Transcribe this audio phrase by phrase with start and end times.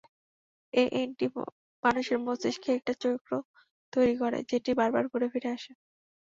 [0.73, 1.25] এএনটি
[1.83, 3.31] মানুষের মস্তিষ্কে একটা চক্র
[3.93, 5.71] তৈরি করে, যেটি বারবার ঘুরেফিরে আসে।